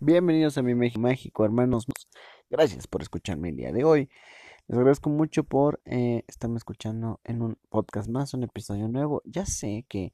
Bienvenidos 0.00 0.58
a 0.58 0.62
mi 0.62 0.74
México 0.74 1.00
Mágico, 1.00 1.44
hermanos. 1.46 1.86
Gracias 2.50 2.86
por 2.86 3.00
escucharme 3.00 3.48
el 3.48 3.56
día 3.56 3.72
de 3.72 3.82
hoy. 3.82 4.10
Les 4.68 4.76
agradezco 4.76 5.08
mucho 5.08 5.44
por 5.44 5.80
eh, 5.86 6.22
estarme 6.26 6.58
escuchando 6.58 7.18
en 7.24 7.40
un 7.40 7.56
podcast 7.70 8.06
más, 8.10 8.34
un 8.34 8.42
episodio 8.42 8.88
nuevo. 8.88 9.22
Ya 9.24 9.46
sé 9.46 9.86
que 9.88 10.12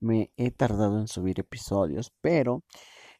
me 0.00 0.30
he 0.36 0.50
tardado 0.50 1.00
en 1.00 1.08
subir 1.08 1.40
episodios, 1.40 2.12
pero 2.20 2.62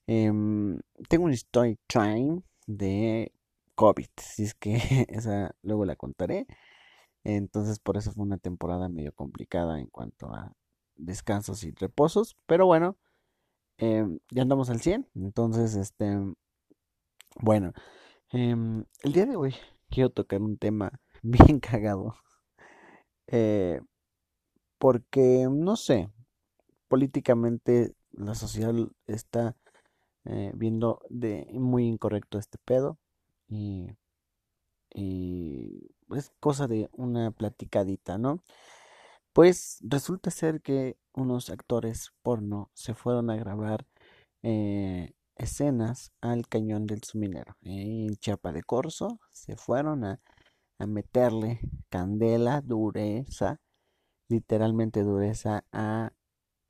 em, 0.07 0.79
tengo 1.09 1.25
un 1.25 1.33
story 1.33 1.79
time 1.87 2.43
de 2.67 3.33
COVID. 3.75 4.09
Si 4.19 4.43
es 4.43 4.55
que 4.55 4.77
esa 5.09 5.55
luego 5.63 5.87
la 5.87 5.97
contaré. 5.97 6.47
Entonces, 7.25 7.79
por 7.79 7.97
eso 7.97 8.13
fue 8.13 8.25
una 8.25 8.37
temporada 8.37 8.91
medio 8.91 9.15
complicada 9.15 9.81
en 9.81 9.87
cuanto 9.87 10.27
a 10.27 10.53
descansos 10.95 11.65
y 11.65 11.71
reposos. 11.71 12.37
Pero 12.47 12.67
bueno. 12.67 12.99
Em, 13.83 14.21
ya 14.31 14.43
andamos 14.43 14.71
al 14.71 14.81
100. 14.81 15.09
Entonces, 15.17 15.75
este, 15.75 16.17
bueno, 17.41 17.73
em, 18.31 18.85
el 19.03 19.13
día 19.13 19.27
de 19.27 19.37
hoy 19.37 19.55
quiero 19.91 20.11
tocar 20.11 20.41
un 20.41 20.57
tema 20.57 21.01
bien 21.23 21.59
cagado. 21.61 22.15
Eh, 23.27 23.81
porque, 24.79 25.49
no 25.51 25.75
sé, 25.77 26.11
políticamente 26.89 27.95
la 28.13 28.37
sociedad 28.37 28.75
está 29.07 29.57
eh, 30.27 30.53
viendo 30.55 31.01
de 31.11 31.49
muy 31.53 31.87
incorrecto 31.89 32.39
este 32.39 32.59
pedo. 32.65 32.99
Y, 33.49 33.89
y 34.95 35.91
es 36.15 36.31
cosa 36.41 36.69
de 36.69 36.89
una 36.93 37.33
platicadita, 37.33 38.17
¿no? 38.19 38.45
Pues 39.33 39.79
resulta 39.83 40.31
ser 40.31 40.61
que 40.61 40.97
unos 41.15 41.49
actores 41.51 42.13
porno 42.23 42.71
se 42.75 42.95
fueron 42.95 43.31
a 43.31 43.37
grabar 43.37 43.87
eh, 44.43 45.15
escenas 45.37 46.13
al 46.21 46.49
cañón 46.49 46.87
del 46.87 47.03
suminero. 47.03 47.57
En 47.63 48.15
Chiapa 48.17 48.53
de 48.53 48.63
Corzo 48.63 49.21
se 49.31 49.57
fueron 49.57 50.05
a, 50.05 50.21
meterle 50.87 51.61
candela, 51.91 52.61
dureza, 52.61 53.61
literalmente 54.29 55.03
dureza 55.05 55.65
a 55.73 56.13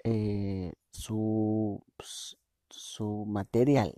eh, 0.05 0.75
su, 0.93 1.83
pues, 1.97 2.37
su 2.71 3.25
material, 3.27 3.95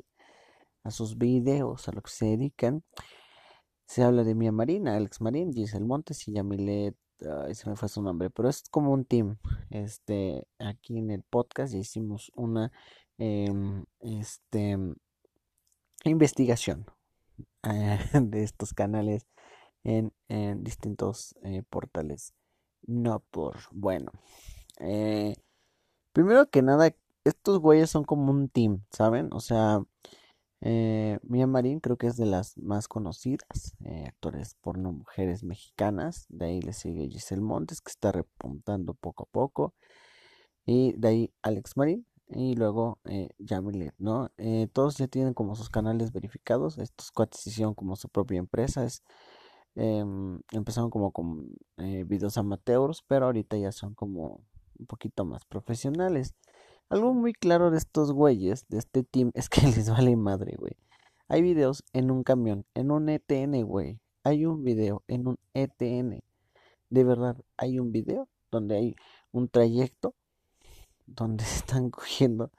a 0.84 0.90
sus 0.90 1.18
videos, 1.18 1.88
a 1.88 1.92
lo 1.92 2.02
que 2.02 2.10
se 2.10 2.26
dedican. 2.26 2.84
Se 3.86 4.02
habla 4.04 4.24
de 4.24 4.34
Mia 4.34 4.52
Marina, 4.52 4.96
Alex 4.96 5.20
Marín, 5.20 5.52
Giselle 5.52 5.84
Montes 5.86 6.28
y 6.28 6.32
Yamilet 6.34 6.96
ay, 7.20 7.54
se 7.54 7.68
me 7.68 7.76
fue 7.76 7.88
su 7.88 8.02
nombre, 8.02 8.30
pero 8.30 8.48
es 8.48 8.62
como 8.70 8.92
un 8.92 9.04
team. 9.04 9.38
Este, 9.70 10.46
aquí 10.58 10.98
en 10.98 11.10
el 11.10 11.22
podcast 11.22 11.74
hicimos 11.74 12.30
una 12.34 12.72
em, 13.18 13.84
este, 14.00 14.78
investigación 16.04 16.86
eh, 17.62 17.98
de 18.20 18.42
estos 18.42 18.74
canales 18.74 19.26
en, 19.84 20.12
distintos 20.62 21.34
eh, 21.42 21.62
portales. 21.68 22.34
No 22.86 23.20
por, 23.30 23.56
bueno. 23.70 24.12
Eh, 24.78 25.34
primero 26.12 26.50
que 26.50 26.62
nada, 26.62 26.94
estos 27.24 27.58
güeyes 27.58 27.90
son 27.90 28.04
como 28.04 28.30
un 28.30 28.48
team, 28.48 28.84
¿saben? 28.90 29.32
O 29.32 29.40
sea, 29.40 29.82
eh, 30.66 31.18
Marín 31.46 31.80
creo 31.80 31.98
que 31.98 32.06
es 32.06 32.16
de 32.16 32.24
las 32.24 32.56
más 32.56 32.88
conocidas 32.88 33.74
eh, 33.84 34.06
actores 34.08 34.54
porno 34.62 34.92
mujeres 34.92 35.44
mexicanas. 35.44 36.26
De 36.30 36.46
ahí 36.46 36.62
le 36.62 36.72
sigue 36.72 37.08
Giselle 37.08 37.42
Montes, 37.42 37.82
que 37.82 37.90
está 37.90 38.12
repuntando 38.12 38.94
poco 38.94 39.24
a 39.24 39.26
poco. 39.26 39.74
Y 40.66 40.94
de 40.94 41.08
ahí 41.08 41.34
Alex 41.42 41.76
Marín. 41.76 42.06
Y 42.28 42.54
luego 42.56 42.98
eh, 43.04 43.28
¿no? 43.98 44.30
Eh, 44.38 44.68
todos 44.72 44.96
ya 44.96 45.06
tienen 45.06 45.34
como 45.34 45.54
sus 45.54 45.68
canales 45.68 46.12
verificados. 46.12 46.78
Estos 46.78 47.12
cuates 47.12 47.46
hicieron 47.46 47.74
como 47.74 47.96
su 47.96 48.08
propia 48.08 48.38
empresa. 48.38 48.84
Es, 48.84 49.02
em, 49.74 50.40
empezaron 50.52 50.90
como 50.90 51.12
con 51.12 51.54
eh, 51.76 52.04
videos 52.06 52.38
amateurs, 52.38 53.05
pero 53.06 53.27
ahorita 53.27 53.56
ya 53.58 53.72
son 53.72 53.94
como 53.94 54.40
un 54.78 54.86
poquito 54.86 55.24
más 55.24 55.44
profesionales. 55.44 56.34
Algo 56.89 57.14
muy 57.14 57.33
claro 57.33 57.70
de 57.70 57.78
estos 57.78 58.12
güeyes, 58.12 58.67
de 58.68 58.78
este 58.78 59.02
team, 59.02 59.30
es 59.34 59.48
que 59.48 59.62
les 59.62 59.90
vale 59.90 60.17
madre, 60.17 60.56
güey. 60.58 60.77
Hay 61.28 61.42
videos 61.42 61.84
en 61.92 62.11
un 62.11 62.22
camión, 62.22 62.67
en 62.74 62.90
un 62.90 63.08
ETN, 63.08 63.64
güey. 63.64 64.00
Hay 64.22 64.46
un 64.46 64.62
video 64.62 65.02
en 65.08 65.28
un 65.28 65.39
ETN. 65.55 66.22
De 66.90 67.05
verdad, 67.05 67.36
hay 67.56 67.78
un 67.78 67.92
video 67.92 68.28
donde 68.50 68.77
hay 68.77 68.96
un 69.33 69.48
trayecto 69.48 70.14
donde 71.06 71.45
se 71.45 71.56
están 71.61 71.90
cogiendo 71.90 72.50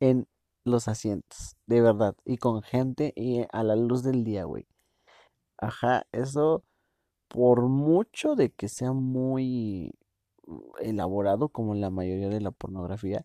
en 0.00 0.28
los 0.64 0.88
asientos. 0.88 1.56
De 1.66 1.80
verdad. 1.80 2.14
Y 2.24 2.36
con 2.38 2.62
gente 2.62 3.12
y 3.16 3.44
a 3.52 3.62
la 3.64 3.76
luz 3.76 4.02
del 4.02 4.24
día, 4.24 4.44
güey. 4.44 4.66
Ajá, 5.58 6.06
eso 6.12 6.64
por 7.28 7.68
mucho 7.68 8.34
de 8.34 8.50
que 8.50 8.68
sea 8.68 8.92
muy 8.92 9.92
elaborado 10.80 11.48
como 11.48 11.74
la 11.74 11.90
mayoría 11.90 12.28
de 12.28 12.40
la 12.40 12.50
pornografía, 12.50 13.22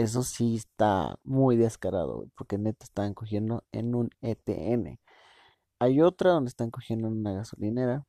eso 0.00 0.22
sí 0.22 0.56
está 0.56 1.18
muy 1.24 1.56
descarado, 1.56 2.26
porque 2.36 2.58
neta 2.58 2.84
están 2.84 3.14
cogiendo 3.14 3.64
en 3.72 3.94
un 3.94 4.10
ETN. 4.22 4.98
Hay 5.78 6.00
otra 6.02 6.32
donde 6.32 6.48
están 6.48 6.70
cogiendo 6.70 7.08
en 7.08 7.18
una 7.18 7.32
gasolinera. 7.34 8.06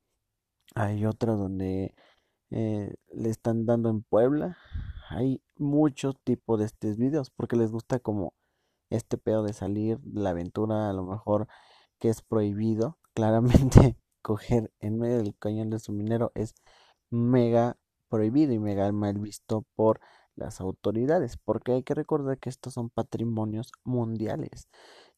Hay 0.76 1.06
otra 1.06 1.34
donde 1.34 1.94
eh, 2.52 2.96
le 3.10 3.30
están 3.30 3.66
dando 3.66 3.90
en 3.90 4.04
Puebla. 4.04 4.58
Hay 5.10 5.42
muchos 5.58 6.16
tipos 6.24 6.60
de 6.60 6.66
estos 6.66 6.98
videos 6.98 7.30
porque 7.32 7.56
les 7.56 7.72
gusta 7.72 8.00
como 8.00 8.34
este 8.90 9.18
pedo 9.18 9.44
de 9.44 9.54
salir 9.54 10.00
la 10.06 10.32
aventura, 10.32 10.90
a 10.90 10.94
lo 10.94 11.04
mejor 11.06 11.48
que 12.00 12.10
es 12.10 12.22
prohibido. 12.22 12.98
Claramente 13.14 13.98
coger 14.22 14.72
en 14.80 15.00
medio 15.00 15.18
del 15.18 15.36
cañón 15.38 15.70
de 15.70 15.80
su 15.80 15.92
minero 15.92 16.32
es 16.36 16.56
mega 17.10 17.78
prohibido 18.10 18.54
y 18.54 18.60
mega 18.60 18.92
mal 18.92 19.18
visto 19.20 19.66
por 19.76 20.00
las 20.36 20.62
autoridades, 20.62 21.38
porque 21.38 21.74
hay 21.74 21.84
que 21.84 21.96
recordar 21.96 22.40
que 22.40 22.50
estos 22.50 22.74
son 22.74 22.90
patrimonios 22.90 23.72
mundiales. 23.84 24.70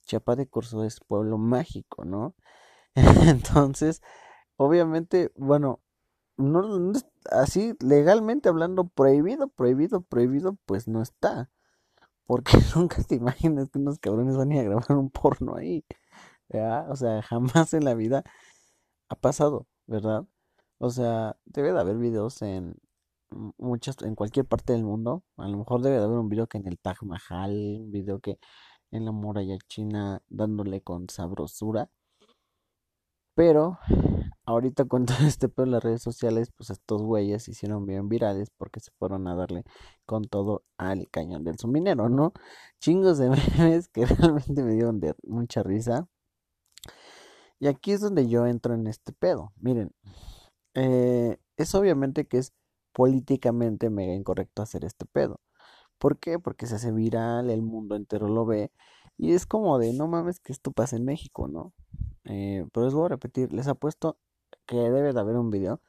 Chiapa 0.05 0.35
de 0.35 0.47
Curso 0.47 0.83
es 0.83 0.99
pueblo 0.99 1.37
mágico, 1.37 2.05
¿no? 2.05 2.35
Entonces, 2.95 4.01
obviamente, 4.57 5.31
bueno, 5.35 5.81
no, 6.37 6.93
así 7.31 7.75
legalmente 7.81 8.49
hablando 8.49 8.87
prohibido, 8.87 9.49
prohibido, 9.49 10.01
prohibido, 10.01 10.57
pues 10.65 10.87
no 10.87 11.01
está. 11.01 11.49
Porque 12.25 12.53
nunca 12.75 13.03
te 13.03 13.15
imaginas 13.15 13.69
que 13.69 13.79
unos 13.79 13.99
cabrones 13.99 14.37
van 14.37 14.51
a 14.53 14.63
grabar 14.63 14.91
un 14.93 15.09
porno 15.11 15.55
ahí. 15.55 15.85
O 16.89 16.95
sea, 16.95 17.21
jamás 17.23 17.73
en 17.73 17.85
la 17.85 17.95
vida 17.95 18.23
ha 19.09 19.15
pasado, 19.15 19.67
¿verdad? 19.87 20.25
O 20.79 20.89
sea, 20.91 21.37
debe 21.45 21.73
de 21.73 21.79
haber 21.79 21.97
videos 21.97 22.41
en, 22.41 22.75
muchas, 23.57 24.01
en 24.03 24.15
cualquier 24.15 24.45
parte 24.45 24.73
del 24.73 24.83
mundo. 24.83 25.23
A 25.37 25.47
lo 25.47 25.57
mejor 25.57 25.81
debe 25.81 25.97
de 25.97 26.03
haber 26.03 26.17
un 26.19 26.29
video 26.29 26.47
que 26.47 26.57
en 26.57 26.67
el 26.67 26.79
Taj 26.79 27.01
Mahal, 27.03 27.51
un 27.81 27.91
video 27.91 28.19
que 28.19 28.39
en 28.91 29.05
la 29.05 29.11
muralla 29.11 29.57
china 29.67 30.21
dándole 30.29 30.81
con 30.81 31.09
sabrosura. 31.09 31.89
Pero 33.35 33.79
ahorita 34.45 34.85
con 34.85 35.05
todo 35.05 35.25
este 35.27 35.49
pedo 35.49 35.65
en 35.65 35.71
las 35.71 35.83
redes 35.83 36.01
sociales, 36.01 36.51
pues 36.55 36.69
estos 36.69 37.01
güeyes 37.01 37.43
se 37.43 37.51
hicieron 37.51 37.85
bien 37.85 38.09
virales 38.09 38.49
porque 38.57 38.79
se 38.79 38.91
fueron 38.99 39.27
a 39.27 39.35
darle 39.35 39.63
con 40.05 40.25
todo 40.25 40.63
al 40.77 41.09
cañón 41.09 41.43
del 41.43 41.57
suminero, 41.57 42.09
¿no? 42.09 42.33
Chingos 42.79 43.17
de 43.17 43.29
memes 43.57 43.87
que 43.89 44.05
realmente 44.05 44.63
me 44.63 44.73
dieron 44.73 45.01
mucha 45.23 45.63
risa. 45.63 46.07
Y 47.59 47.67
aquí 47.67 47.93
es 47.93 48.01
donde 48.01 48.27
yo 48.27 48.45
entro 48.45 48.73
en 48.73 48.87
este 48.87 49.13
pedo. 49.13 49.53
Miren, 49.57 49.91
eh, 50.75 51.37
es 51.57 51.75
obviamente 51.75 52.27
que 52.27 52.39
es 52.39 52.53
políticamente 52.93 53.89
mega 53.89 54.13
incorrecto 54.13 54.61
hacer 54.61 54.85
este 54.85 55.05
pedo. 55.05 55.41
¿Por 55.97 56.19
qué? 56.19 56.39
Porque 56.39 56.67
se 56.67 56.75
hace 56.75 56.91
viral, 56.91 57.49
el 57.49 57.61
mundo 57.61 57.95
entero 57.95 58.27
lo 58.27 58.45
ve 58.45 58.71
y 59.17 59.33
es 59.33 59.45
como 59.45 59.77
de 59.79 59.93
no 59.93 60.07
mames 60.07 60.39
que 60.39 60.51
esto 60.51 60.71
pasa 60.71 60.95
en 60.95 61.05
México, 61.05 61.47
¿no? 61.47 61.73
Eh, 62.25 62.65
pero 62.73 62.85
les 62.85 62.93
voy 62.93 63.05
a 63.05 63.09
repetir, 63.09 63.53
les 63.53 63.67
apuesto 63.67 64.17
que 64.65 64.77
debe 64.77 65.13
de 65.13 65.19
haber 65.19 65.37
un 65.37 65.49
video 65.51 65.81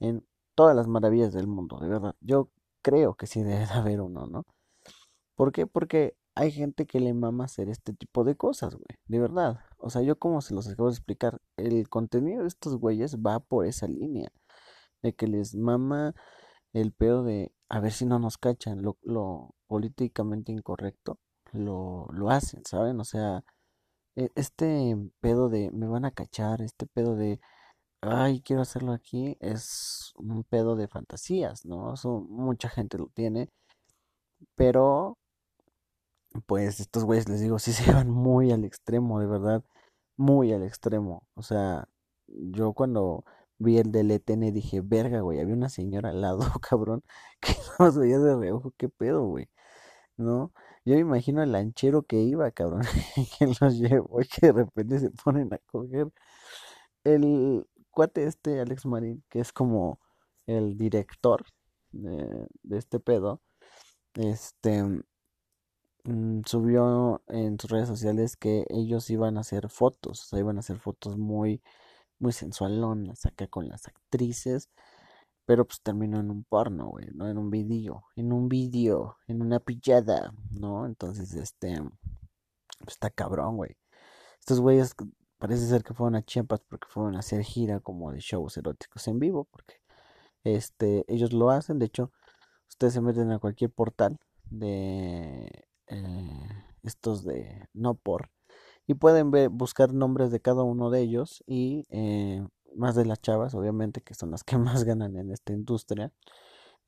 en 0.00 0.26
todas 0.54 0.76
las 0.76 0.88
maravillas 0.88 1.32
del 1.32 1.46
mundo, 1.46 1.78
de 1.80 1.88
verdad. 1.88 2.16
Yo 2.20 2.50
creo 2.82 3.14
que 3.14 3.26
sí 3.26 3.42
debe 3.42 3.66
de 3.66 3.72
haber 3.72 4.00
uno, 4.00 4.26
¿no? 4.26 4.46
¿Por 5.34 5.52
qué? 5.52 5.66
Porque 5.66 6.16
hay 6.34 6.50
gente 6.50 6.86
que 6.86 7.00
le 7.00 7.14
mama 7.14 7.44
hacer 7.44 7.68
este 7.68 7.92
tipo 7.92 8.24
de 8.24 8.36
cosas, 8.36 8.74
güey, 8.74 8.98
de 9.06 9.20
verdad. 9.20 9.60
O 9.78 9.90
sea, 9.90 10.02
yo 10.02 10.18
como 10.18 10.40
se 10.40 10.54
los 10.54 10.68
acabo 10.68 10.88
de 10.88 10.94
explicar, 10.94 11.40
el 11.56 11.88
contenido 11.88 12.42
de 12.42 12.48
estos 12.48 12.76
güeyes 12.78 13.18
va 13.18 13.40
por 13.40 13.66
esa 13.66 13.86
línea, 13.86 14.32
de 15.02 15.14
que 15.14 15.26
les 15.26 15.54
mama 15.54 16.14
el 16.72 16.92
pedo 16.92 17.24
de 17.24 17.52
a 17.68 17.80
ver 17.80 17.92
si 17.92 18.06
no 18.06 18.18
nos 18.18 18.38
cachan, 18.38 18.82
lo, 18.82 18.98
lo 19.02 19.54
políticamente 19.66 20.52
incorrecto, 20.52 21.18
lo, 21.52 22.08
lo 22.12 22.30
hacen, 22.30 22.64
¿saben? 22.66 23.00
O 23.00 23.04
sea, 23.04 23.44
e, 24.16 24.30
este 24.36 24.96
pedo 25.20 25.48
de 25.48 25.70
me 25.72 25.88
van 25.88 26.04
a 26.04 26.12
cachar, 26.12 26.62
este 26.62 26.86
pedo 26.86 27.16
de 27.16 27.40
ay, 28.02 28.42
quiero 28.42 28.62
hacerlo 28.62 28.92
aquí, 28.92 29.36
es 29.40 30.12
un 30.16 30.44
pedo 30.44 30.76
de 30.76 30.88
fantasías, 30.88 31.64
¿no? 31.66 31.94
Eso 31.94 32.20
mucha 32.28 32.68
gente 32.68 32.98
lo 32.98 33.08
tiene, 33.08 33.48
pero 34.56 35.18
pues 36.46 36.80
estos 36.80 37.04
güeyes, 37.04 37.28
les 37.28 37.40
digo, 37.40 37.58
sí 37.58 37.72
se 37.72 37.92
van 37.92 38.10
muy 38.10 38.52
al 38.52 38.64
extremo, 38.64 39.20
de 39.20 39.26
verdad, 39.26 39.64
muy 40.16 40.52
al 40.52 40.62
extremo. 40.64 41.24
O 41.34 41.42
sea, 41.42 41.88
yo 42.28 42.72
cuando 42.74 43.24
vi 43.62 43.78
el 43.78 43.92
del 43.92 44.10
ETN 44.10 44.52
dije, 44.52 44.80
verga, 44.82 45.20
güey, 45.20 45.40
había 45.40 45.54
una 45.54 45.68
señora 45.68 46.10
al 46.10 46.20
lado, 46.20 46.40
cabrón, 46.68 47.02
que 47.40 47.54
nos 47.78 47.96
veía 47.98 48.18
de 48.18 48.36
reojo, 48.36 48.72
qué 48.76 48.88
pedo, 48.88 49.24
güey, 49.26 49.48
¿no? 50.16 50.52
Yo 50.84 50.94
me 50.94 51.00
imagino 51.00 51.42
el 51.42 51.52
lanchero 51.52 52.02
que 52.04 52.22
iba, 52.22 52.50
cabrón, 52.52 52.82
que 53.38 53.46
los 53.60 53.78
llevó 53.78 54.20
y 54.22 54.26
que 54.26 54.48
de 54.48 54.52
repente 54.52 54.98
se 55.00 55.10
ponen 55.10 55.52
a 55.54 55.58
coger. 55.66 56.12
El 57.04 57.66
cuate 57.90 58.24
este, 58.26 58.60
Alex 58.60 58.86
Marín, 58.86 59.24
que 59.28 59.40
es 59.40 59.52
como 59.52 60.00
el 60.46 60.76
director 60.78 61.44
de, 61.92 62.46
de 62.62 62.78
este 62.78 63.00
pedo, 63.00 63.40
este, 64.14 65.02
mm, 66.04 66.42
subió 66.46 67.22
en 67.28 67.58
sus 67.58 67.70
redes 67.70 67.88
sociales 67.88 68.36
que 68.36 68.64
ellos 68.70 69.10
iban 69.10 69.36
a 69.36 69.40
hacer 69.40 69.68
fotos, 69.68 70.22
o 70.22 70.26
sea, 70.26 70.38
iban 70.38 70.56
a 70.56 70.60
hacer 70.60 70.78
fotos 70.78 71.16
muy, 71.18 71.62
muy 72.22 72.32
sensualonas 72.32 73.26
acá 73.26 73.46
con 73.48 73.68
las 73.68 73.88
actrices, 73.88 74.70
pero 75.44 75.66
pues 75.66 75.82
terminó 75.82 76.20
en 76.20 76.30
un 76.30 76.44
porno, 76.44 76.88
güey, 76.90 77.08
¿no? 77.14 77.28
En 77.28 77.38
un 77.38 77.50
vídeo, 77.50 78.04
en 78.16 78.32
un 78.32 78.48
vídeo, 78.48 79.18
en 79.26 79.42
una 79.42 79.60
pillada, 79.60 80.32
¿no? 80.50 80.86
Entonces, 80.86 81.34
este, 81.34 81.80
pues, 82.78 82.94
está 82.94 83.10
cabrón, 83.10 83.56
güey. 83.56 83.76
Estos 84.40 84.60
güeyes 84.60 84.94
parece 85.38 85.66
ser 85.66 85.82
que 85.84 85.94
fueron 85.94 86.16
a 86.16 86.22
Chiapas 86.22 86.60
porque 86.68 86.88
fueron 86.88 87.16
a 87.16 87.20
hacer 87.20 87.42
gira 87.42 87.80
como 87.80 88.12
de 88.12 88.20
shows 88.20 88.56
eróticos 88.56 89.08
en 89.08 89.18
vivo, 89.18 89.44
porque 89.50 89.80
este, 90.44 91.04
ellos 91.08 91.32
lo 91.32 91.50
hacen, 91.50 91.78
de 91.78 91.86
hecho, 91.86 92.12
ustedes 92.68 92.94
se 92.94 93.00
meten 93.00 93.32
a 93.32 93.38
cualquier 93.40 93.70
portal 93.70 94.18
de 94.50 95.66
eh, 95.88 96.64
estos 96.82 97.24
de 97.24 97.68
no 97.74 97.94
por 97.94 98.30
y 98.86 98.94
pueden 98.94 99.30
ver, 99.30 99.48
buscar 99.50 99.92
nombres 99.94 100.30
de 100.30 100.40
cada 100.40 100.62
uno 100.64 100.90
de 100.90 101.00
ellos 101.02 101.42
y 101.46 101.86
eh, 101.90 102.46
más 102.76 102.94
de 102.96 103.04
las 103.06 103.20
chavas, 103.22 103.54
obviamente, 103.54 104.02
que 104.02 104.14
son 104.14 104.30
las 104.30 104.44
que 104.44 104.56
más 104.58 104.84
ganan 104.84 105.16
en 105.16 105.30
esta 105.32 105.52
industria. 105.52 106.12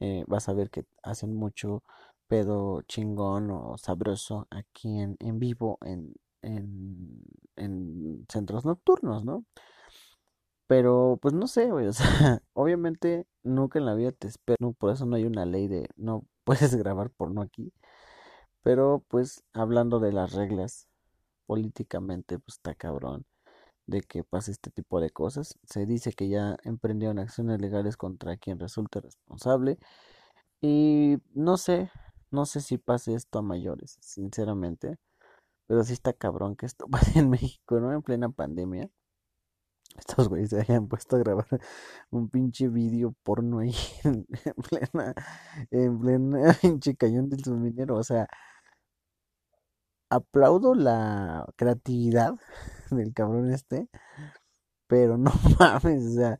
eh, 0.00 0.24
vas 0.28 0.48
a 0.48 0.54
ver 0.54 0.70
que 0.70 0.84
hacen 1.02 1.34
mucho 1.36 1.82
pedo 2.28 2.82
chingón 2.82 3.50
o 3.50 3.76
sabroso 3.78 4.46
aquí 4.50 4.98
en, 5.00 5.16
en 5.20 5.38
vivo 5.38 5.78
en, 5.84 6.14
en, 6.42 7.22
en 7.56 8.26
centros 8.30 8.64
nocturnos, 8.64 9.24
¿no? 9.24 9.44
Pero 10.66 11.18
pues 11.20 11.34
no 11.34 11.46
sé, 11.46 11.70
obviamente 12.54 13.26
nunca 13.42 13.78
en 13.78 13.84
la 13.86 13.94
vida 13.94 14.12
te 14.12 14.28
espero, 14.28 14.72
por 14.72 14.92
eso 14.92 15.04
no 15.06 15.16
hay 15.16 15.24
una 15.24 15.44
ley 15.44 15.68
de 15.68 15.88
no 15.96 16.26
puedes 16.44 16.74
grabar 16.76 17.10
porno 17.10 17.42
aquí, 17.42 17.72
pero 18.62 19.04
pues 19.08 19.44
hablando 19.54 20.00
de 20.00 20.12
las 20.12 20.32
reglas 20.34 20.88
políticamente, 21.46 22.38
pues 22.38 22.56
está 22.58 22.74
cabrón 22.74 23.26
de 23.86 24.02
que 24.02 24.24
pase 24.24 24.52
este 24.52 24.70
tipo 24.70 25.00
de 25.00 25.10
cosas. 25.10 25.58
Se 25.64 25.86
dice 25.86 26.12
que 26.12 26.28
ya 26.28 26.56
emprendieron 26.64 27.18
acciones 27.18 27.60
legales 27.60 27.96
contra 27.96 28.36
quien 28.36 28.58
resulte 28.58 29.00
responsable 29.00 29.78
y 30.60 31.18
no 31.34 31.56
sé, 31.58 31.90
no 32.30 32.46
sé 32.46 32.60
si 32.60 32.78
pase 32.78 33.14
esto 33.14 33.38
a 33.38 33.42
mayores, 33.42 33.98
sinceramente, 34.00 34.96
pero 35.66 35.84
sí 35.84 35.92
está 35.94 36.12
cabrón 36.14 36.56
que 36.56 36.66
esto 36.66 36.86
pase 36.90 37.18
en 37.20 37.30
México, 37.30 37.80
¿no? 37.80 37.92
En 37.92 38.02
plena 38.02 38.30
pandemia. 38.30 38.90
Estos 39.98 40.28
güeyes 40.28 40.50
se 40.50 40.60
hayan 40.60 40.88
puesto 40.88 41.16
a 41.16 41.20
grabar 41.20 41.46
un 42.10 42.28
pinche 42.28 42.68
video 42.68 43.14
porno 43.22 43.60
ahí 43.60 43.74
en, 44.04 44.26
en 44.44 44.54
plena, 44.54 45.14
en 45.70 46.00
plena 46.00 46.54
pinche 46.62 46.96
cañón 46.96 47.28
del 47.28 47.44
suminero. 47.44 47.96
O 47.96 48.02
sea, 48.02 48.28
aplaudo 50.14 50.74
la 50.74 51.46
creatividad 51.56 52.34
del 52.90 53.12
cabrón 53.14 53.52
este, 53.52 53.88
pero 54.86 55.18
no 55.18 55.32
mames, 55.58 56.06
o 56.06 56.14
sea, 56.14 56.38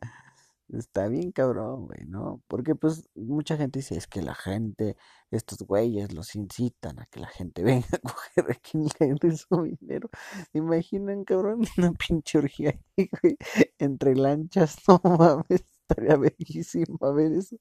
está 0.69 1.07
bien 1.07 1.31
cabrón, 1.31 1.87
güey, 1.87 2.05
¿no? 2.07 2.41
Porque 2.47 2.75
pues 2.75 3.09
mucha 3.15 3.57
gente 3.57 3.79
dice, 3.79 3.95
es 3.97 4.07
que 4.07 4.21
la 4.21 4.35
gente, 4.35 4.97
estos 5.31 5.59
güeyes 5.59 6.13
los 6.13 6.35
incitan 6.35 6.99
a 6.99 7.05
que 7.07 7.19
la 7.19 7.27
gente 7.27 7.63
venga 7.63 7.87
a 7.91 7.99
coger 7.99 8.51
aquí 8.51 8.77
en 8.77 8.87
la 9.09 9.15
de 9.19 9.37
su 9.37 9.63
dinero. 9.63 10.09
¿Se 10.51 10.57
imaginan, 10.59 11.23
cabrón? 11.23 11.61
Una 11.77 11.91
pinche 11.93 12.37
orgía 12.37 12.71
ahí, 12.97 13.09
güey, 13.21 13.37
entre 13.79 14.15
lanchas, 14.15 14.77
no 14.87 15.01
mames, 15.03 15.63
estaría 15.81 16.17
bellísimo 16.17 16.97
a 17.01 17.11
ver 17.11 17.33
eso. 17.33 17.57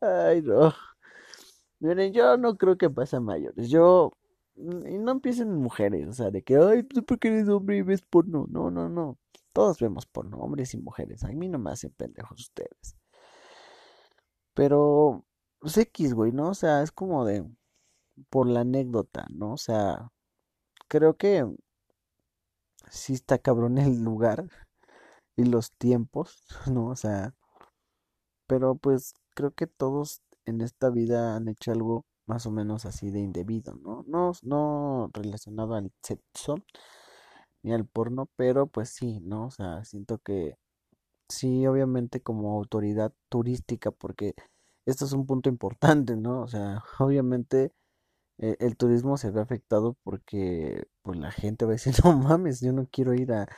Ay, 0.00 0.42
no. 0.42 0.72
Miren, 1.80 2.12
yo 2.12 2.36
no 2.36 2.56
creo 2.56 2.78
que 2.78 2.88
pase 2.90 3.16
a 3.16 3.20
mayores. 3.20 3.68
Yo, 3.68 4.12
no 4.56 5.12
empiecen 5.12 5.54
mujeres, 5.54 6.08
o 6.08 6.12
sea, 6.12 6.30
de 6.30 6.42
que, 6.42 6.56
ay, 6.56 6.82
tú 6.84 7.04
porque 7.04 7.28
eres 7.28 7.48
hombre 7.48 7.78
y 7.78 7.82
ves 7.82 8.02
porno. 8.02 8.46
No, 8.48 8.70
no, 8.70 8.88
no. 8.88 9.18
Todos 9.52 9.78
vemos 9.80 10.06
porno, 10.06 10.38
hombres 10.38 10.74
y 10.74 10.78
mujeres. 10.78 11.24
A 11.24 11.28
mí 11.28 11.48
no 11.48 11.58
me 11.58 11.70
hacen 11.70 11.92
pendejos 11.92 12.40
ustedes. 12.40 12.96
Pero, 14.54 15.24
pues 15.60 15.76
X, 15.78 16.14
güey, 16.14 16.32
¿no? 16.32 16.50
O 16.50 16.54
sea, 16.54 16.82
es 16.82 16.90
como 16.92 17.24
de, 17.24 17.44
por 18.30 18.48
la 18.48 18.60
anécdota, 18.60 19.26
¿no? 19.30 19.52
O 19.54 19.56
sea, 19.58 20.10
creo 20.88 21.16
que 21.16 21.46
sí 22.90 23.14
está 23.14 23.38
cabrón 23.38 23.78
el 23.78 24.02
lugar 24.02 24.48
y 25.36 25.44
los 25.44 25.72
tiempos, 25.72 26.46
¿no? 26.72 26.88
O 26.88 26.96
sea, 26.96 27.34
pero 28.46 28.76
pues 28.76 29.14
creo 29.34 29.52
que 29.52 29.66
todos 29.66 30.22
en 30.46 30.60
esta 30.60 30.90
vida 30.90 31.36
han 31.36 31.48
hecho 31.48 31.72
algo 31.72 32.06
más 32.26 32.46
o 32.46 32.50
menos 32.50 32.86
así 32.86 33.10
de 33.10 33.20
indebido, 33.20 33.74
¿no? 33.76 34.04
No, 34.08 34.32
no 34.42 35.10
relacionado 35.14 35.74
al 35.74 35.92
sexo 36.02 36.56
ni 37.62 37.72
al 37.74 37.86
porno, 37.86 38.28
pero 38.36 38.66
pues 38.68 38.90
sí, 38.90 39.20
¿no? 39.20 39.46
O 39.46 39.50
sea, 39.50 39.84
siento 39.84 40.18
que 40.18 40.56
sí, 41.28 41.66
obviamente 41.66 42.22
como 42.22 42.56
autoridad 42.56 43.12
turística, 43.28 43.90
porque 43.90 44.34
esto 44.86 45.04
es 45.06 45.12
un 45.12 45.26
punto 45.26 45.48
importante, 45.50 46.16
¿no? 46.16 46.42
O 46.42 46.48
sea, 46.48 46.82
obviamente 47.00 47.72
eh, 48.38 48.56
el 48.60 48.76
turismo 48.76 49.16
se 49.18 49.30
ve 49.30 49.40
afectado 49.40 49.96
porque 50.04 50.84
pues 51.02 51.18
la 51.18 51.32
gente 51.32 51.64
va 51.66 51.72
a 51.72 51.74
decir, 51.74 51.94
no 52.04 52.16
mames, 52.18 52.60
yo 52.60 52.72
no 52.72 52.88
quiero 52.90 53.14
ir 53.14 53.32
al 53.32 53.48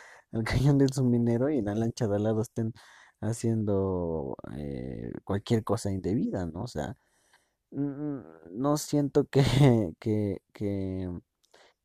cañón 0.45 0.79
del 0.79 0.93
suminero 0.93 1.51
y 1.51 1.59
en 1.59 1.67
la 1.67 1.75
lancha 1.75 2.07
de 2.09 2.17
al 2.17 2.25
lado 2.25 2.43
estén 2.43 2.73
haciendo 3.21 4.37
eh, 4.57 5.13
cualquier 5.25 5.65
cosa 5.65 5.91
indebida, 5.93 6.47
¿no? 6.47 6.63
O 6.65 6.69
sea, 6.69 6.97
no 7.71 8.77
siento 8.77 9.25
que, 9.27 9.43
que, 10.01 10.43
que, 10.53 11.11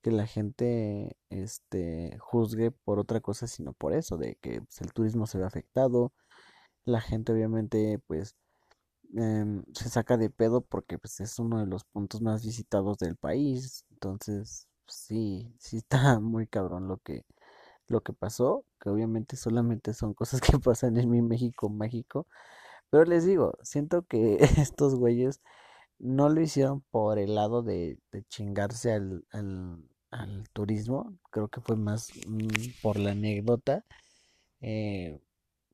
que 0.01 0.11
la 0.11 0.27
gente 0.27 1.17
este, 1.29 2.17
juzgue 2.19 2.71
por 2.71 2.99
otra 2.99 3.21
cosa, 3.21 3.47
sino 3.47 3.73
por 3.73 3.93
eso, 3.93 4.17
de 4.17 4.35
que 4.41 4.61
pues, 4.61 4.81
el 4.81 4.93
turismo 4.93 5.27
se 5.27 5.39
ve 5.39 5.45
afectado, 5.45 6.13
la 6.85 7.01
gente 7.01 7.33
obviamente 7.33 7.99
pues 8.07 8.35
em, 9.15 9.63
se 9.73 9.89
saca 9.89 10.17
de 10.17 10.29
pedo 10.29 10.61
porque 10.61 10.97
pues 10.99 11.19
es 11.21 11.39
uno 11.39 11.59
de 11.59 11.67
los 11.67 11.85
puntos 11.85 12.21
más 12.21 12.45
visitados 12.45 12.97
del 12.99 13.15
país, 13.17 13.85
entonces 13.91 14.67
pues, 14.85 14.97
sí, 14.97 15.53
sí 15.59 15.77
está 15.77 15.97
muy 16.21 16.47
cabrón 16.47 16.87
lo 16.87 16.97
que, 16.97 17.25
lo 17.87 18.01
que 18.03 18.13
pasó, 18.13 18.65
que 18.81 18.89
obviamente 18.89 19.37
solamente 19.37 19.93
son 19.93 20.13
cosas 20.13 20.41
que 20.41 20.59
pasan 20.59 20.97
en 20.97 21.09
mi 21.09 21.21
México 21.21 21.69
mágico, 21.69 22.27
pero 22.89 23.05
les 23.05 23.25
digo, 23.25 23.53
siento 23.63 24.03
que 24.03 24.37
estos 24.57 24.95
güeyes 24.95 25.41
no 26.03 26.27
lo 26.29 26.41
hicieron 26.41 26.81
por 26.91 27.17
el 27.17 27.35
lado 27.35 27.63
de, 27.63 27.97
de 28.11 28.23
chingarse 28.25 28.91
al, 28.91 29.25
al, 29.31 30.49
turismo, 30.53 31.17
creo 31.31 31.47
que 31.47 31.61
fue 31.61 31.77
más 31.77 32.11
mm, 32.27 32.81
por 32.81 32.99
la 32.99 33.11
anécdota, 33.11 33.85
eh, 34.61 35.19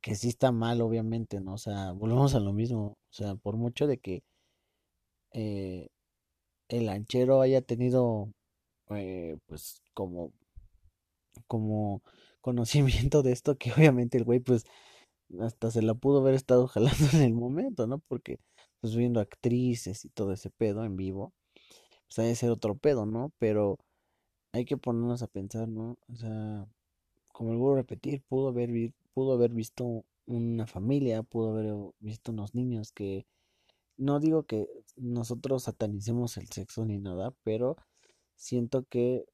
que 0.01 0.15
sí 0.15 0.29
está 0.29 0.51
mal, 0.51 0.81
obviamente, 0.81 1.41
¿no? 1.41 1.55
O 1.55 1.57
sea, 1.57 1.93
volvemos 1.93 2.35
a 2.35 2.39
lo 2.39 2.53
mismo, 2.53 2.97
o 3.09 3.13
sea, 3.13 3.35
por 3.35 3.57
mucho 3.57 3.87
de 3.87 3.97
que 3.99 4.23
eh, 5.33 5.89
el 6.69 6.85
lanchero 6.85 7.41
haya 7.41 7.61
tenido, 7.61 8.31
eh, 8.91 9.37
pues, 9.47 9.81
como, 9.93 10.31
como 11.47 12.03
conocimiento 12.41 13.23
de 13.23 13.31
esto, 13.33 13.57
que 13.57 13.71
obviamente 13.73 14.17
el 14.17 14.25
güey, 14.25 14.39
pues, 14.39 14.65
hasta 15.39 15.71
se 15.71 15.81
la 15.81 15.93
pudo 15.95 16.19
haber 16.19 16.35
estado 16.35 16.67
jalando 16.69 17.05
en 17.13 17.21
el 17.21 17.33
momento, 17.33 17.87
¿no? 17.87 17.99
Porque, 17.99 18.39
pues, 18.81 18.95
viendo 18.95 19.19
actrices 19.19 20.05
y 20.05 20.09
todo 20.09 20.33
ese 20.33 20.49
pedo 20.49 20.85
en 20.85 20.97
vivo, 20.97 21.33
pues, 22.07 22.19
hay 22.19 22.29
que 22.29 22.35
ser 22.35 22.51
otro 22.51 22.75
pedo, 22.75 23.05
¿no? 23.05 23.31
Pero 23.39 23.77
hay 24.53 24.65
que 24.65 24.77
ponernos 24.77 25.23
a 25.23 25.27
pensar, 25.27 25.67
¿no? 25.69 25.97
O 26.07 26.15
sea, 26.15 26.67
como 27.33 27.49
vuelvo 27.51 27.73
a 27.73 27.77
repetir, 27.77 28.23
pudo 28.27 28.49
haber, 28.49 28.71
pudo 29.13 29.33
haber 29.33 29.51
visto 29.51 30.05
una 30.25 30.67
familia, 30.67 31.23
pudo 31.23 31.51
haber 31.51 31.73
visto 31.99 32.31
unos 32.31 32.55
niños 32.55 32.91
que 32.91 33.25
no 33.97 34.19
digo 34.19 34.43
que 34.43 34.67
nosotros 34.97 35.63
satanicemos 35.63 36.37
el 36.37 36.47
sexo 36.47 36.85
ni 36.85 36.97
nada, 36.99 37.33
pero 37.43 37.77
siento 38.35 38.85
que 38.89 39.25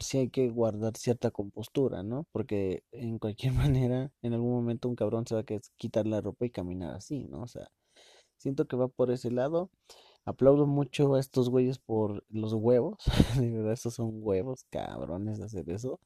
sí 0.00 0.18
hay 0.18 0.30
que 0.30 0.48
guardar 0.48 0.96
cierta 0.96 1.30
compostura, 1.30 2.02
¿no? 2.02 2.26
Porque 2.32 2.84
en 2.92 3.18
cualquier 3.18 3.52
manera, 3.76 4.12
en 4.22 4.32
algún 4.34 4.52
momento 4.52 4.88
un 4.88 4.96
cabrón 4.96 5.26
se 5.26 5.34
va 5.34 5.42
a 5.42 5.44
quitar 5.76 6.06
la 6.06 6.20
ropa 6.20 6.46
y 6.46 6.50
caminar 6.50 6.94
así, 6.94 7.24
¿no? 7.24 7.42
O 7.42 7.48
sea, 7.48 7.68
siento 8.38 8.66
que 8.66 8.76
va 8.76 8.88
por 8.88 9.10
ese 9.10 9.30
lado. 9.30 9.70
Aplaudo 10.26 10.66
mucho 10.66 11.14
a 11.14 11.20
estos 11.20 11.50
güeyes 11.50 11.78
por 11.78 12.24
los 12.30 12.54
huevos. 12.54 12.98
De 13.40 13.50
verdad, 13.50 13.72
estos 13.74 13.94
son 13.94 14.10
huevos, 14.22 14.64
cabrones 14.70 15.38
de 15.38 15.44
hacer 15.44 15.68
eso. 15.70 16.00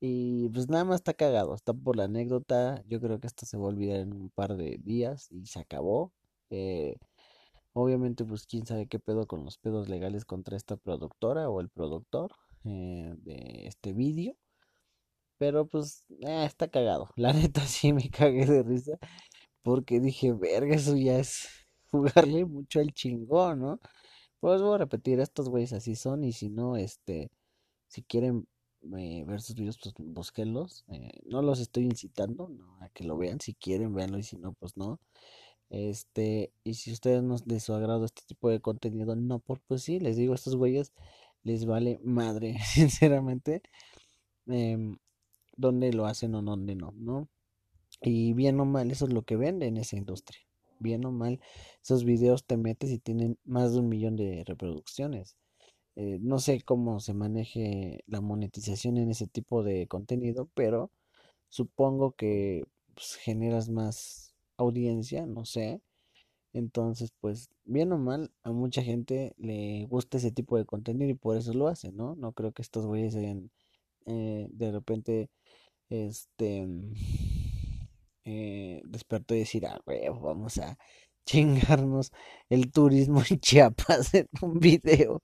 Y 0.00 0.48
pues 0.50 0.68
nada 0.68 0.84
más 0.84 0.96
está 0.96 1.14
cagado, 1.14 1.54
está 1.54 1.74
por 1.74 1.96
la 1.96 2.04
anécdota. 2.04 2.82
Yo 2.88 3.00
creo 3.00 3.20
que 3.20 3.26
esto 3.28 3.46
se 3.46 3.56
va 3.58 3.64
a 3.66 3.68
olvidar 3.68 4.00
en 4.00 4.12
un 4.14 4.30
par 4.30 4.56
de 4.56 4.78
días 4.84 5.30
y 5.32 5.46
se 5.46 5.60
acabó. 5.60 6.12
Eh, 6.50 6.96
obviamente, 7.74 8.24
pues 8.24 8.46
quién 8.46 8.66
sabe 8.66 8.88
qué 8.88 8.98
pedo 9.00 9.26
con 9.26 9.44
los 9.44 9.58
pedos 9.58 9.88
legales 9.88 10.24
contra 10.24 10.56
esta 10.56 10.76
productora 10.76 11.50
o 11.50 11.60
el 11.60 11.70
productor 11.70 12.32
eh, 12.68 13.14
de 13.18 13.66
este 13.66 13.92
vídeo. 13.92 14.36
Pero 15.38 15.66
pues 15.66 16.04
eh, 16.26 16.44
está 16.44 16.68
cagado. 16.68 17.10
La 17.16 17.32
neta 17.32 17.62
sí 17.66 17.92
me 17.92 18.10
cagué 18.10 18.46
de 18.46 18.62
risa. 18.62 18.98
Porque 19.62 20.00
dije, 20.00 20.32
verga, 20.32 20.76
eso 20.76 20.96
ya 20.96 21.18
es 21.18 21.48
jugarle 21.90 22.44
mucho 22.46 22.80
al 22.80 22.92
chingón, 22.92 23.60
¿no? 23.60 23.80
Pues 24.40 24.62
voy 24.62 24.76
a 24.76 24.78
repetir, 24.78 25.20
estos 25.20 25.48
güeyes 25.48 25.72
así 25.72 25.96
son. 25.96 26.24
Y 26.24 26.32
si 26.32 26.50
no, 26.50 26.76
este, 26.76 27.30
si 27.88 28.02
quieren 28.04 28.48
eh, 28.98 29.24
ver 29.26 29.40
sus 29.42 29.56
videos, 29.56 29.78
pues 29.82 29.94
búsquenlos. 29.98 30.84
No 31.26 31.42
los 31.42 31.60
estoy 31.60 31.84
incitando 31.84 32.50
a 32.80 32.88
que 32.90 33.04
lo 33.04 33.18
vean. 33.18 33.40
Si 33.40 33.54
quieren, 33.54 33.94
véanlo. 33.94 34.18
Y 34.18 34.24
si 34.24 34.38
no, 34.38 34.54
pues 34.54 34.76
no. 34.76 35.00
Este, 35.70 36.52
y 36.64 36.74
si 36.74 36.92
ustedes 36.92 37.22
no 37.22 37.36
de 37.38 37.60
su 37.60 37.74
agrado 37.74 38.04
este 38.04 38.22
tipo 38.26 38.48
de 38.50 38.60
contenido, 38.60 39.16
no, 39.16 39.38
por 39.40 39.60
pues 39.60 39.82
sí, 39.82 40.00
les 40.00 40.16
digo, 40.16 40.34
estos 40.34 40.56
güeyes 40.56 40.92
les 41.48 41.66
vale 41.66 41.98
madre, 42.04 42.58
sinceramente. 42.64 43.62
Eh, 44.48 44.78
dónde 45.56 45.92
lo 45.92 46.06
hacen 46.06 46.34
o 46.34 46.42
dónde 46.42 46.74
no, 46.76 46.92
¿no? 46.92 47.28
Y 48.02 48.32
bien 48.34 48.60
o 48.60 48.64
mal, 48.64 48.90
eso 48.90 49.06
es 49.06 49.12
lo 49.12 49.22
que 49.22 49.36
vende 49.36 49.66
en 49.66 49.76
esa 49.78 49.96
industria. 49.96 50.40
Bien 50.80 51.04
o 51.04 51.12
mal, 51.12 51.40
esos 51.82 52.04
videos 52.04 52.44
te 52.46 52.56
metes 52.56 52.90
y 52.90 52.98
tienen 52.98 53.38
más 53.44 53.72
de 53.72 53.80
un 53.80 53.88
millón 53.88 54.16
de 54.16 54.44
reproducciones. 54.46 55.36
Eh, 55.96 56.18
no 56.20 56.38
sé 56.38 56.62
cómo 56.62 57.00
se 57.00 57.14
maneje 57.14 58.04
la 58.06 58.20
monetización 58.20 58.98
en 58.98 59.10
ese 59.10 59.26
tipo 59.26 59.64
de 59.64 59.88
contenido, 59.88 60.48
pero 60.54 60.92
supongo 61.48 62.12
que 62.12 62.64
pues, 62.94 63.16
generas 63.16 63.68
más 63.70 64.34
audiencia, 64.56 65.26
no 65.26 65.44
sé. 65.44 65.82
Entonces, 66.52 67.12
pues, 67.20 67.50
bien 67.64 67.92
o 67.92 67.98
mal, 67.98 68.32
a 68.42 68.52
mucha 68.52 68.82
gente 68.82 69.34
le 69.38 69.86
gusta 69.88 70.18
ese 70.18 70.32
tipo 70.32 70.56
de 70.58 70.64
contenido 70.66 71.10
y 71.10 71.14
por 71.14 71.36
eso 71.36 71.52
lo 71.54 71.68
hacen, 71.68 71.96
¿no? 71.96 72.14
No 72.16 72.32
creo 72.32 72.52
que 72.52 72.62
estos 72.62 72.86
güeyes 72.86 73.14
hayan 73.16 73.50
eh, 74.06 74.48
de 74.52 74.72
repente 74.72 75.30
este 75.90 76.66
eh, 78.24 78.82
despertó 78.84 79.34
y 79.34 79.40
decir, 79.40 79.66
ah, 79.66 79.80
vamos 80.20 80.58
a 80.58 80.78
chingarnos 81.28 82.10
el 82.48 82.72
turismo 82.72 83.20
en 83.30 83.38
Chiapas 83.40 84.14
en 84.14 84.28
un 84.40 84.58
video. 84.58 85.20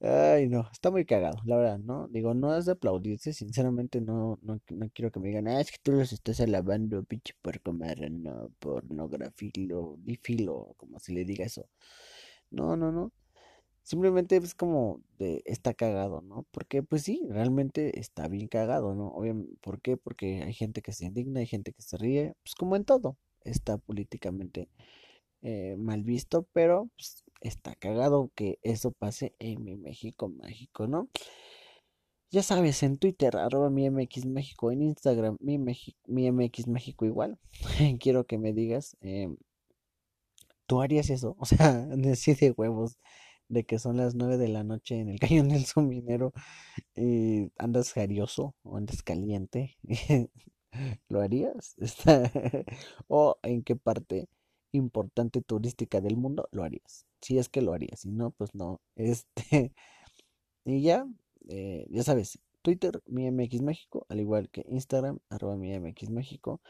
Ay, 0.00 0.48
no, 0.48 0.68
está 0.70 0.90
muy 0.90 1.04
cagado, 1.06 1.38
la 1.44 1.56
verdad, 1.56 1.78
¿no? 1.78 2.08
Digo, 2.08 2.34
no 2.34 2.54
es 2.56 2.66
de 2.66 2.72
aplaudirse, 2.72 3.32
sinceramente 3.32 4.00
no, 4.00 4.38
no, 4.42 4.60
no 4.68 4.90
quiero 4.92 5.10
que 5.10 5.20
me 5.20 5.28
digan, 5.28 5.48
ah, 5.48 5.60
es 5.60 5.70
que 5.70 5.78
tú 5.82 5.92
los 5.92 6.12
estás 6.12 6.40
alabando, 6.40 7.02
pinche 7.04 7.34
puerco 7.40 7.72
marrano, 7.72 8.50
pornografilo, 8.58 9.98
filo 10.22 10.74
como 10.76 10.98
se 11.00 11.12
le 11.12 11.24
diga 11.24 11.46
eso. 11.46 11.68
No, 12.50 12.76
no, 12.76 12.92
no. 12.92 13.12
Simplemente 13.82 14.36
es 14.36 14.54
como 14.54 15.02
de 15.18 15.42
está 15.46 15.74
cagado, 15.74 16.22
¿no? 16.22 16.46
Porque 16.52 16.82
pues 16.82 17.02
sí, 17.02 17.22
realmente 17.30 18.00
está 18.00 18.28
bien 18.28 18.48
cagado, 18.48 18.94
¿no? 18.94 19.08
Obviamente, 19.08 19.54
¿por 19.62 19.80
qué? 19.80 19.96
Porque 19.96 20.42
hay 20.42 20.54
gente 20.54 20.82
que 20.82 20.92
se 20.92 21.06
indigna, 21.06 21.40
hay 21.40 21.46
gente 21.46 21.72
que 21.72 21.82
se 21.82 21.96
ríe, 21.98 22.34
pues 22.44 22.54
como 22.54 22.76
en 22.76 22.84
todo, 22.84 23.18
está 23.44 23.78
políticamente 23.78 24.68
eh, 25.44 25.76
mal 25.78 26.02
visto, 26.02 26.48
pero 26.54 26.90
pues, 26.96 27.22
está 27.40 27.74
cagado 27.74 28.30
que 28.34 28.58
eso 28.62 28.92
pase 28.92 29.34
en 29.38 29.62
mi 29.62 29.76
México 29.76 30.30
mágico, 30.30 30.86
¿no? 30.86 31.10
Ya 32.30 32.42
sabes, 32.42 32.82
en 32.82 32.96
Twitter, 32.98 33.36
arroba 33.36 33.70
mi 33.70 33.88
MX 33.90 34.24
México, 34.26 34.72
en 34.72 34.82
Instagram, 34.82 35.36
mi, 35.40 35.58
mi 35.58 36.30
MX 36.32 36.66
México 36.68 37.04
igual. 37.04 37.38
Quiero 38.00 38.26
que 38.26 38.38
me 38.38 38.52
digas, 38.54 38.96
em, 39.02 39.36
¿tú 40.66 40.80
harías 40.80 41.10
eso? 41.10 41.36
O 41.40 41.44
sea, 41.44 41.72
decide 41.96 42.52
huevos 42.56 42.98
de 43.48 43.64
que 43.64 43.78
son 43.78 43.98
las 43.98 44.14
9 44.14 44.38
de 44.38 44.48
la 44.48 44.64
noche 44.64 44.98
en 44.98 45.10
el 45.10 45.20
cañón 45.20 45.48
del 45.48 45.66
suminero 45.66 46.32
y 46.96 47.52
andas 47.58 47.92
jarioso 47.92 48.54
o 48.62 48.76
andas 48.78 49.02
caliente, 49.02 49.76
¿lo 51.08 51.20
harías? 51.20 51.76
¿O 53.08 53.36
en 53.42 53.62
qué 53.62 53.76
parte 53.76 54.28
importante 54.76 55.40
turística 55.42 56.00
del 56.00 56.16
mundo 56.16 56.48
lo 56.52 56.64
harías? 56.64 57.06
Si 57.20 57.38
es 57.38 57.48
que 57.48 57.62
lo 57.62 57.72
harías, 57.72 58.00
si 58.00 58.10
no, 58.10 58.30
pues 58.32 58.54
no. 58.54 58.80
Este, 58.96 59.72
y 60.64 60.82
ya, 60.82 61.06
eh, 61.48 61.86
ya 61.90 62.02
sabes, 62.02 62.38
Twitter, 62.62 63.02
mi 63.06 63.30
MX 63.30 63.62
México, 63.62 64.06
al 64.08 64.20
igual 64.20 64.48
que 64.50 64.64
Instagram, 64.68 65.18
arroba 65.30 65.56
mi 65.56 65.78
MX 65.78 66.10
México 66.10 66.60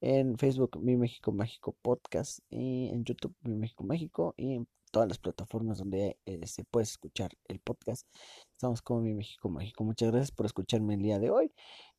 en 0.00 0.38
Facebook 0.38 0.78
Mi 0.80 0.96
México 0.96 1.32
Mágico 1.32 1.76
Podcast 1.82 2.40
y 2.50 2.88
en 2.88 3.04
YouTube 3.04 3.34
Mi 3.42 3.56
México 3.56 3.84
Mágico 3.84 4.34
y 4.36 4.54
en 4.54 4.68
todas 4.90 5.08
las 5.08 5.18
plataformas 5.18 5.78
donde 5.78 6.18
eh, 6.24 6.46
se 6.46 6.64
puede 6.64 6.84
escuchar 6.84 7.30
el 7.46 7.60
podcast. 7.60 8.06
Estamos 8.52 8.80
como 8.82 9.00
Mi 9.00 9.14
México 9.14 9.48
Mágico. 9.48 9.84
Muchas 9.84 10.10
gracias 10.10 10.32
por 10.32 10.46
escucharme 10.46 10.94
el 10.94 11.02
día 11.02 11.18
de 11.18 11.30
hoy. 11.30 11.52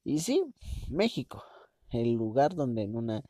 Y 0.04 0.20
sí, 0.20 0.44
México, 0.89 1.44
el 1.92 2.13
lugar 2.13 2.56
donde 2.56 2.84
en 2.84 2.96
una 2.96 3.24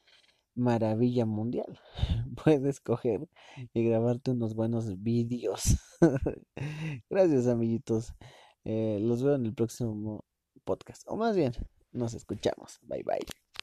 maravilla 0.56 1.26
mundial 1.26 1.80
puedes 2.44 2.80
coger 2.80 3.28
y 3.74 3.84
grabarte 3.84 4.32
unos 4.32 4.56
buenos 4.56 5.02
vídeos. 5.02 5.78
gracias 7.10 7.48
amiguitos. 7.48 8.14
Eh, 8.64 9.00
los 9.02 9.24
veo 9.24 9.36
en 9.36 9.46
el 9.46 9.54
próximo 9.54 10.26
podcast. 10.64 11.04
O 11.08 11.16
más 11.16 11.36
bien, 11.36 11.54
nos 11.92 12.14
escuchamos. 12.14 12.80
Bye 12.84 13.04
bye. 13.04 13.49